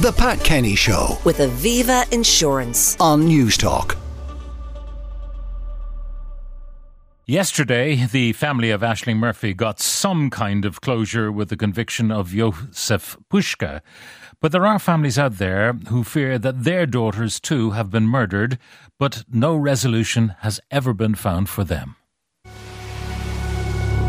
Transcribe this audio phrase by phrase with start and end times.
[0.00, 2.96] The Pat Kenny Show with Aviva Insurance.
[3.00, 3.96] on Newstalk.
[7.26, 12.28] Yesterday, the family of Ashling Murphy got some kind of closure with the conviction of
[12.28, 13.80] Jozef Puska.
[14.40, 18.56] But there are families out there who fear that their daughters too have been murdered,
[19.00, 21.96] but no resolution has ever been found for them.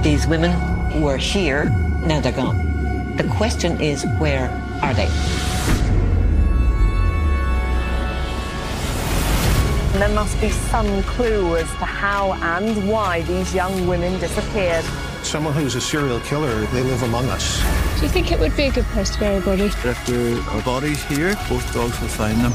[0.04, 1.66] These women were here,
[2.06, 3.16] now they're gone.
[3.18, 4.52] The question is, where
[4.84, 5.49] are they?
[9.94, 14.86] There must be some clue as to how and why these young women disappeared.
[15.24, 17.62] Someone who's a serial killer, they live among us.
[17.98, 19.64] Do you think it would be a good place to bury a body?
[19.64, 22.54] If there are bodies here, both dogs will find them.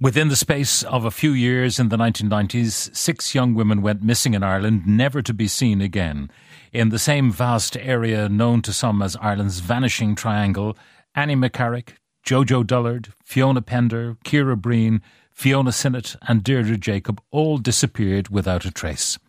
[0.00, 4.34] Within the space of a few years in the 1990s, six young women went missing
[4.34, 6.30] in Ireland, never to be seen again.
[6.74, 10.76] In the same vast area known to some as Ireland's vanishing triangle,
[11.14, 11.90] Annie McCarrick,
[12.26, 18.72] Jojo Dullard, Fiona Pender, Ciara Breen, Fiona Sinnott, and Deirdre Jacob all disappeared without a
[18.72, 19.20] trace.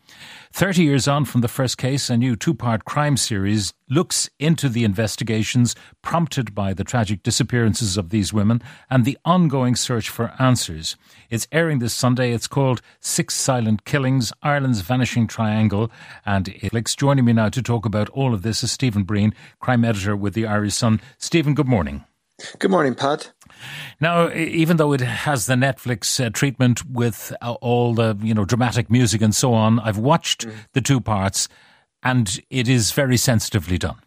[0.52, 4.69] Thirty years on from the first case, a new two part crime series looks into
[4.69, 10.33] the investigations prompted by the tragic disappearances of these women and the ongoing search for
[10.39, 10.95] answers.
[11.30, 12.31] It's airing this Sunday.
[12.31, 15.91] It's called Six Silent Killings Ireland's Vanishing Triangle.
[16.25, 19.83] And Alex, joining me now to talk about all of this is Stephen Breen, crime
[19.83, 21.02] editor with the Irish Sun.
[21.17, 22.05] Stephen, good morning.
[22.59, 23.31] Good morning, Pat.
[23.99, 28.45] Now, even though it has the Netflix uh, treatment with uh, all the you know
[28.45, 31.47] dramatic music and so on, I've watched the two parts,
[32.03, 33.97] and it is very sensitively done.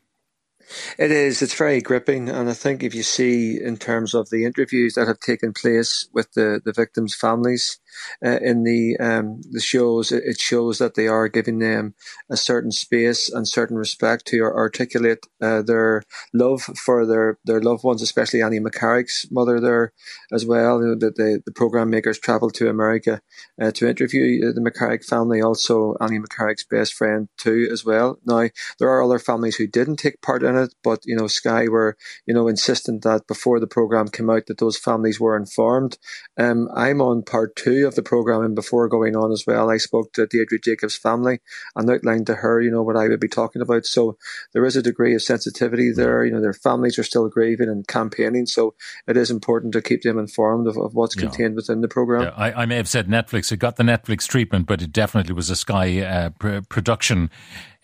[0.98, 1.41] It is.
[1.41, 5.09] It's very gripping, and I think if you see in terms of the interviews that
[5.09, 7.78] have taken place with the, the victims' families
[8.24, 11.94] uh, in the um, the shows, it, shows that they are giving them
[12.30, 17.84] a certain space and certain respect to articulate uh, their love for their, their loved
[17.84, 19.92] ones, especially Annie McCarrick's mother there
[20.32, 20.81] as well.
[20.81, 23.20] You know, the, the, the program makers travelled to America
[23.60, 28.19] uh, to interview the McCarrick family, also Annie McCarrick's best friend too as well.
[28.25, 28.48] Now
[28.78, 31.97] there are other families who didn't take part in it, but you know Sky were
[32.26, 35.98] you know insistent that before the program came out that those families were informed.
[36.38, 39.78] Um, I'm on part two of the program, and before going on as well, I
[39.78, 41.41] spoke to Deirdre Jacobs' family
[41.75, 43.87] and outlined to her you know what I would be talking about.
[43.87, 44.16] So
[44.53, 46.25] there is a degree of sensitivity there.
[46.25, 48.75] You know their families are still grieving and campaigning, so
[49.09, 51.22] it is important to keep them informed of, of what's Yeah.
[51.22, 52.22] contained within the program.
[52.22, 53.50] Yeah, I, I may have said Netflix.
[53.50, 57.31] It got the Netflix treatment, but it definitely was a Sky uh, pr- production.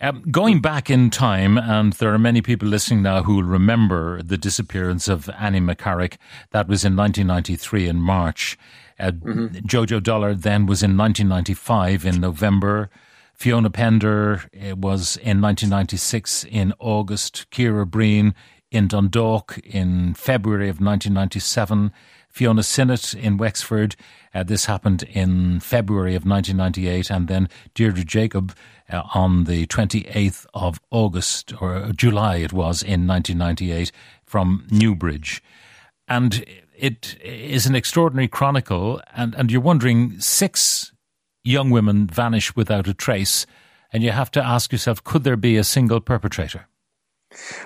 [0.00, 4.22] Um, going back in time, and there are many people listening now who will remember
[4.22, 6.16] the disappearance of Annie McCarrick.
[6.50, 8.58] That was in 1993 in March.
[8.98, 12.90] Uh, Jojo Dullard then was in 1995 in November.
[13.34, 17.50] Fiona Pender uh, was in 1996 in August.
[17.50, 18.34] Ciara Breen
[18.70, 21.92] in Dundalk in February of 1997.
[22.34, 23.94] Fiona Sinnott in Wexford.
[24.34, 27.08] Uh, this happened in February of 1998.
[27.08, 28.52] And then Deirdre Jacob
[28.92, 33.92] uh, on the 28th of August, or July it was, in 1998
[34.24, 35.44] from Newbridge.
[36.08, 36.44] And
[36.76, 39.00] it is an extraordinary chronicle.
[39.14, 40.92] And, and you're wondering, six
[41.44, 43.46] young women vanish without a trace.
[43.92, 46.66] And you have to ask yourself, could there be a single perpetrator?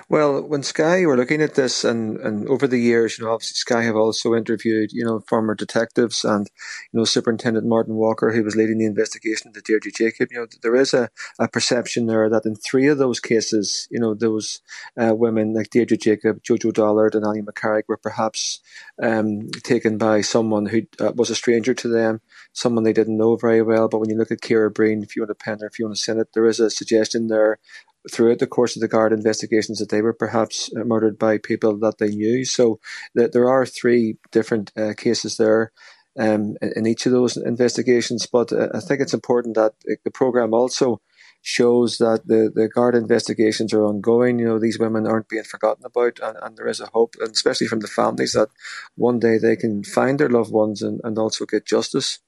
[0.09, 3.55] Well, when Sky were looking at this, and, and over the years, you know, obviously
[3.55, 6.49] Sky have also interviewed, you know, former detectives and,
[6.91, 10.29] you know, Superintendent Martin Walker, who was leading the investigation into Deirdre Jacob.
[10.31, 11.09] You know, there is a,
[11.39, 14.61] a perception there that in three of those cases, you know, those
[14.99, 18.59] uh, women like Deirdre Jacob, Jojo Dullard, and Annie McCarrick were perhaps
[19.01, 22.21] um, taken by someone who uh, was a stranger to them,
[22.53, 23.87] someone they didn't know very well.
[23.87, 27.27] But when you look at Ciara Breen, Fiona Pender, Fiona Sinnott, there is a suggestion
[27.27, 27.59] there
[28.09, 31.77] throughout the course of the guard investigations that they were perhaps uh, murdered by people
[31.79, 32.45] that they knew.
[32.45, 32.79] So
[33.17, 35.71] th- there are three different uh, cases there.
[36.17, 39.95] Um, in, in each of those investigations, but uh, I think it's important that uh,
[40.03, 40.99] the program also
[41.41, 44.39] shows that the, the guard investigations are ongoing.
[44.39, 47.31] You know, these women aren't being forgotten about, and, and there is a hope, and
[47.31, 48.49] especially from the families, that
[48.95, 52.19] one day they can find their loved ones and, and also get justice.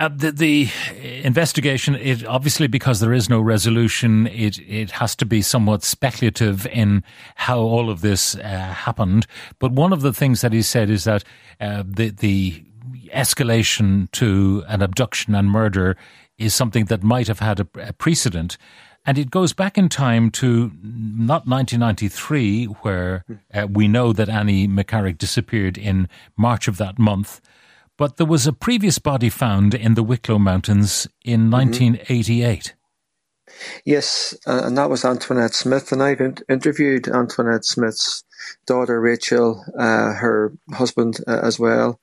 [0.00, 0.70] Uh, the, the
[1.22, 6.66] investigation, it obviously because there is no resolution, it it has to be somewhat speculative
[6.68, 7.04] in
[7.34, 9.26] how all of this uh, happened.
[9.58, 11.22] But one of the things that he said is that
[11.60, 12.64] uh, the the
[13.14, 15.98] escalation to an abduction and murder
[16.38, 18.56] is something that might have had a, a precedent.
[19.04, 24.66] And it goes back in time to not 1993, where uh, we know that Annie
[24.66, 26.08] McCarrick disappeared in
[26.38, 27.42] March of that month,
[28.00, 32.74] but there was a previous body found in the Wicklow Mountains in 1988.
[33.84, 38.24] Yes, uh, and that was Antoinette Smith, and I've in- interviewed Antoinette Smith's
[38.64, 42.00] daughter Rachel, uh, her husband uh, as well,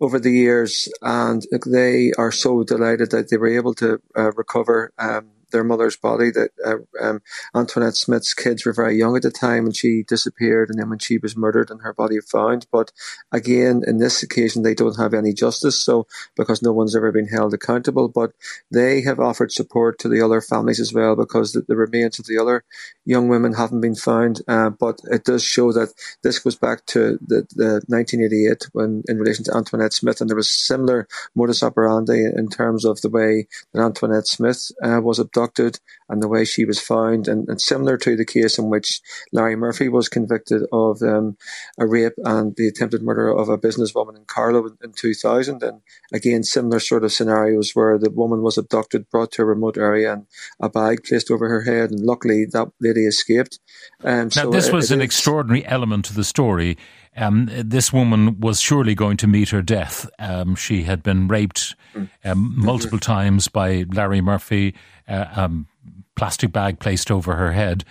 [0.00, 4.92] over the years, and they are so delighted that they were able to uh, recover
[4.98, 6.30] um, their mother's body.
[6.30, 7.22] That uh, um,
[7.54, 10.98] Antoinette Smith's kids were very young at the time when she disappeared, and then when
[10.98, 12.66] she was murdered and her body found.
[12.72, 12.92] But
[13.32, 16.06] again, in this occasion, they don't have any justice, so
[16.36, 18.08] because no one's ever been held accountable.
[18.08, 18.32] But
[18.70, 22.26] they have offered support to the other families as well because the, the remains of
[22.26, 22.64] the other
[23.04, 24.40] young women haven't been found.
[24.48, 25.92] Uh, but it does show that
[26.22, 30.36] this goes back to the, the 1988 when, in relation to Antoinette Smith, and there
[30.36, 35.39] was similar modus operandi in terms of the way that Antoinette Smith uh, was abducted
[35.40, 39.00] abducted and the way she was found, and, and similar to the case in which
[39.32, 41.36] Larry Murphy was convicted of um,
[41.78, 45.62] a rape and the attempted murder of a businesswoman in Carlow in, in 2000.
[45.62, 45.82] And
[46.12, 50.12] again, similar sort of scenarios where the woman was abducted, brought to a remote area,
[50.12, 50.26] and
[50.60, 53.60] a bag placed over her head, and luckily that lady escaped.
[54.02, 56.76] Um, now, so this was it, an extraordinary element to the story.
[57.20, 60.08] Um, this woman was surely going to meet her death.
[60.18, 62.08] Um, she had been raped mm.
[62.24, 64.74] um, multiple times by Larry Murphy,
[65.06, 65.68] uh, um,
[66.16, 67.84] plastic bag placed over her head.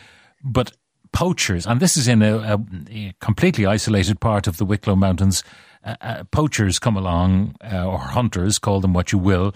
[0.43, 0.71] But
[1.13, 2.59] poachers, and this is in a, a,
[2.89, 5.43] a completely isolated part of the Wicklow Mountains,
[5.83, 9.53] uh, uh, poachers come along, uh, or hunters, call them what you will,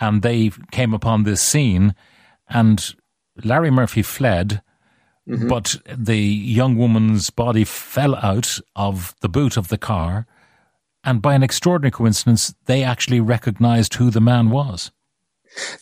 [0.00, 1.94] and they came upon this scene,
[2.48, 2.94] and
[3.42, 4.62] Larry Murphy fled
[5.28, 5.48] Mm-hmm.
[5.48, 10.26] But the young woman's body fell out of the boot of the car,
[11.02, 14.90] and by an extraordinary coincidence, they actually recognized who the man was.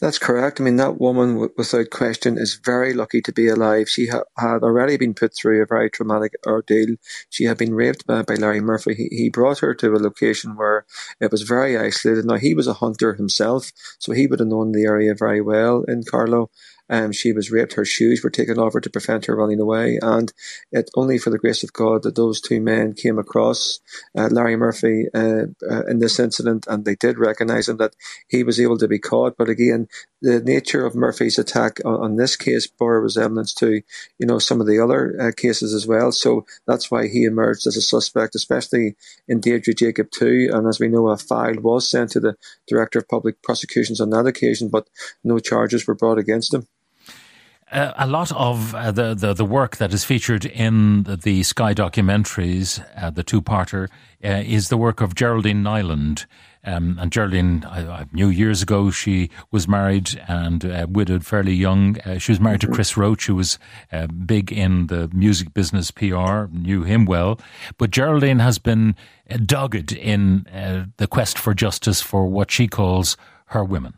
[0.00, 0.60] That's correct.
[0.60, 3.88] I mean, that woman, without question, is very lucky to be alive.
[3.88, 6.96] She ha- had already been put through a very traumatic ordeal.
[7.30, 8.94] She had been raped by, by Larry Murphy.
[8.94, 10.86] He, he brought her to a location where
[11.20, 12.24] it was very isolated.
[12.24, 15.82] Now, he was a hunter himself, so he would have known the area very well
[15.88, 16.50] in Carlow.
[16.90, 17.74] Um, she was raped.
[17.74, 19.98] Her shoes were taken off her to prevent her running away.
[20.02, 20.32] And
[20.70, 23.80] it only for the grace of God that those two men came across
[24.16, 27.94] uh, Larry Murphy uh, uh, in this incident, and they did recognise him that
[28.28, 29.36] he was able to be caught.
[29.36, 29.88] But again,
[30.20, 33.82] the nature of Murphy's attack on, on this case bore resemblance to
[34.18, 36.12] you know some of the other uh, cases as well.
[36.12, 38.96] So that's why he emerged as a suspect, especially
[39.28, 40.50] in Deirdre Jacob too.
[40.52, 42.36] And as we know, a file was sent to the
[42.66, 44.88] director of public prosecutions on that occasion, but
[45.22, 46.66] no charges were brought against him.
[47.72, 51.42] Uh, a lot of uh, the, the, the work that is featured in the, the
[51.42, 53.88] Sky documentaries, uh, the two-parter,
[54.24, 56.26] uh, is the work of Geraldine Niland.
[56.66, 61.52] Um, and Geraldine, I, I, knew years ago she was married and uh, widowed fairly
[61.52, 61.98] young.
[62.00, 63.58] Uh, she was married to Chris Roach, who was
[64.24, 67.38] big in the music business PR, knew him well.
[67.76, 68.94] But Geraldine has been
[69.44, 70.46] dogged in
[70.96, 73.94] the quest for justice for what she calls her women.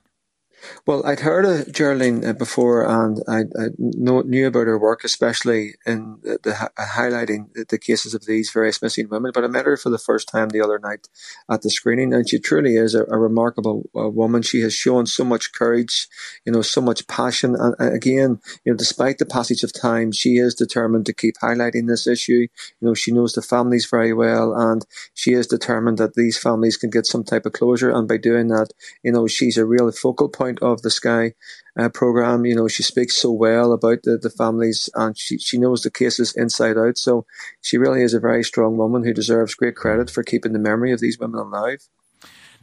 [0.87, 5.05] Well, I'd heard of Geraldine uh, before, and I, I know, knew about her work,
[5.05, 9.33] especially in the, the highlighting the, the, cases of these various missing women.
[9.35, 11.09] But I met her for the first time the other night
[11.51, 14.43] at the screening, and she truly is a, a remarkable uh, woman.
[14.43, 16.09] She has shown so much courage,
[16.45, 20.13] you know, so much passion, and, and again, you know, despite the passage of time,
[20.13, 22.47] she is determined to keep highlighting this issue.
[22.81, 26.77] You know, she knows the families very well, and she is determined that these families
[26.77, 27.91] can get some type of closure.
[27.91, 31.33] And by doing that, you know, she's a real focal point of the Sky
[31.79, 32.45] uh, program.
[32.45, 35.91] You know, she speaks so well about the, the families and she, she knows the
[35.91, 36.99] cases inside out.
[36.99, 37.27] So
[37.63, 40.93] she really is a very strong woman who deserves great credit for keeping the memory
[40.93, 41.81] of these women alive.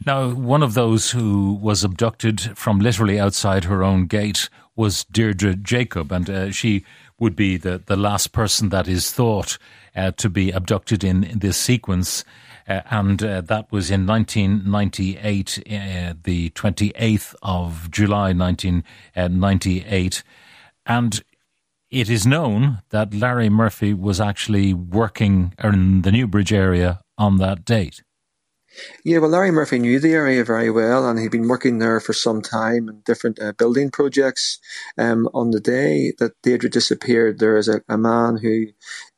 [0.04, 5.54] Now, one of those who was abducted from literally outside her own gate was Deirdre
[5.54, 6.84] Jacob, and uh, she
[7.18, 9.56] would be the, the last person that is thought
[9.94, 12.24] uh, to be abducted in, in this sequence.
[12.68, 20.22] Uh, and uh, that was in 1998, uh, the 28th of July 1998.
[20.86, 21.22] And
[21.90, 27.64] it is known that Larry Murphy was actually working in the Newbridge area on that
[27.64, 28.02] date.
[29.04, 32.12] Yeah, well, Larry Murphy knew the area very well, and he'd been working there for
[32.12, 34.58] some time in different uh, building projects.
[34.98, 38.66] Um, on the day that Deirdre disappeared, there is a, a, man who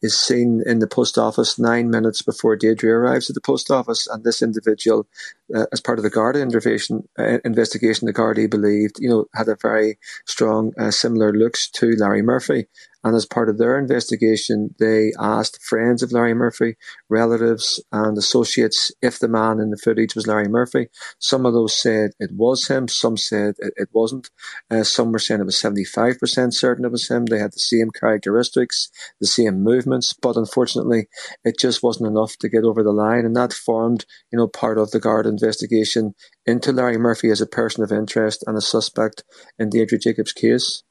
[0.02, 4.06] is seen in the post office nine minutes before Deirdre arrives at the post office,
[4.06, 5.06] and this individual,
[5.54, 9.48] uh, as part of the Garda investigation, uh, investigation, the Garda believed, you know, had
[9.48, 12.66] a very strong, uh, similar looks to Larry Murphy.
[13.06, 16.76] And as part of their investigation, they asked friends of Larry Murphy,
[17.08, 20.88] relatives, and associates if the man in the footage was Larry Murphy.
[21.20, 22.88] Some of those said it was him.
[22.88, 24.30] Some said it, it wasn't.
[24.72, 27.26] Uh, some were saying it was 75% certain it was him.
[27.26, 31.06] They had the same characteristics, the same movements, but unfortunately,
[31.44, 33.24] it just wasn't enough to get over the line.
[33.24, 36.14] And that formed, you know, part of the Garda investigation
[36.44, 39.24] into Larry Murphy as a person of interest and a suspect
[39.58, 40.82] in Deirdre Jacobs' case.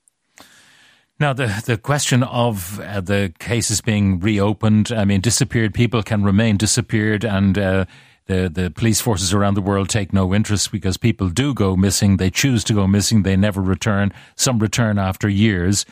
[1.19, 6.23] Now, the, the question of uh, the cases being reopened, I mean, disappeared people can
[6.23, 7.85] remain disappeared and uh,
[8.25, 12.17] the, the police forces around the world take no interest because people do go missing.
[12.17, 13.23] They choose to go missing.
[13.23, 14.11] They never return.
[14.35, 15.85] Some return after years.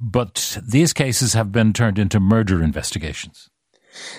[0.00, 3.50] But these cases have been turned into murder investigations.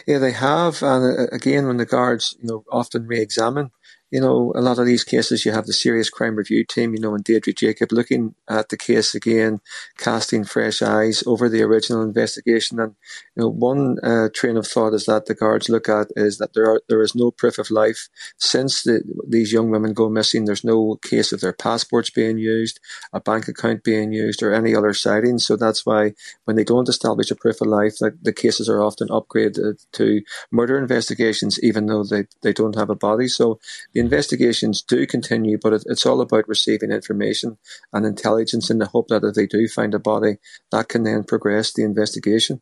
[0.06, 0.84] Yeah, they have.
[0.84, 3.72] And uh, again, when the guards, you know, often re-examine
[4.12, 7.00] you know, a lot of these cases, you have the serious crime review team, you
[7.00, 9.62] know, and Deirdre Jacob looking at the case again,
[9.98, 12.80] casting fresh eyes over the original investigation.
[12.80, 12.96] And,
[13.36, 16.54] you know, one uh, train of thought is that the guards look at is that
[16.54, 20.44] there are, there is no proof of life since the, these young women go missing.
[20.44, 22.82] There's no case of their passports being used,
[23.14, 25.46] a bank account being used, or any other sightings.
[25.46, 26.12] So that's why
[26.44, 30.22] when they don't establish a proof of life, the, the cases are often upgraded to
[30.52, 33.30] murder investigations, even though they, they don't have a body.
[33.30, 33.62] So
[34.02, 37.58] investigations do continue, but it, it's all about receiving information
[37.94, 40.38] and intelligence in the hope that if they do find a body,
[40.72, 42.62] that can then progress the investigation.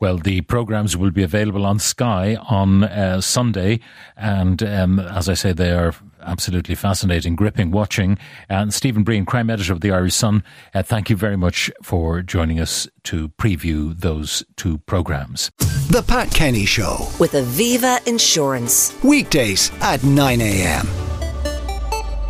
[0.00, 3.78] Well, the programs will be available on Sky on uh, Sunday,
[4.16, 5.94] and um, as I say, they are
[6.24, 8.18] absolutely fascinating, gripping watching.
[8.48, 10.42] And Stephen Breen, crime editor of the Irish Sun,
[10.74, 15.50] uh, thank you very much for joining us to preview those two programs.
[15.90, 18.94] The Pat Kenny Show with Aviva Insurance.
[19.02, 20.86] Weekdays at 9 a.m.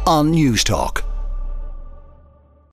[0.06, 1.13] on Newstalk.